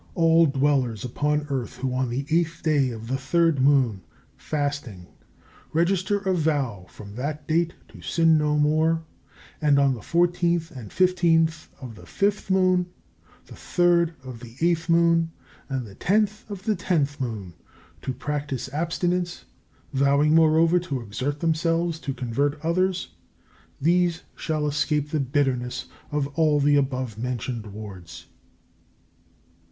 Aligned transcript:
All 0.15 0.47
dwellers 0.47 1.05
upon 1.05 1.45
earth 1.51 1.75
who 1.75 1.93
on 1.93 2.09
the 2.09 2.23
8th 2.23 2.63
day 2.63 2.89
of 2.89 3.07
the 3.07 3.17
3rd 3.17 3.59
moon, 3.59 4.01
fasting, 4.35 5.05
register 5.73 6.17
a 6.21 6.33
vow 6.33 6.87
from 6.89 7.13
that 7.17 7.47
date 7.47 7.73
to 7.89 8.01
sin 8.01 8.35
no 8.35 8.57
more, 8.57 9.03
and, 9.61 9.77
on 9.77 9.93
the 9.93 9.99
14th 9.99 10.71
and 10.75 10.89
15th 10.89 11.67
of 11.79 11.93
the 11.93 12.01
5th 12.01 12.49
moon, 12.49 12.87
the 13.45 13.53
3rd 13.53 14.13
of 14.23 14.39
the 14.39 14.55
8th 14.55 14.89
moon, 14.89 15.31
and 15.69 15.85
the 15.85 15.93
10th 15.93 16.49
of 16.49 16.63
the 16.63 16.75
10th 16.75 17.19
moon, 17.19 17.53
to 18.01 18.11
practise 18.11 18.69
abstinence, 18.73 19.45
vowing 19.93 20.33
moreover 20.33 20.79
to 20.79 20.99
exert 20.99 21.41
themselves 21.41 21.99
to 21.99 22.11
convert 22.11 22.59
others, 22.65 23.09
these 23.79 24.23
shall 24.35 24.65
escape 24.65 25.11
the 25.11 25.19
bitterness 25.19 25.85
of 26.11 26.25
all 26.39 26.59
the 26.59 26.75
above 26.75 27.19
mentioned 27.19 27.67
wards. 27.67 28.25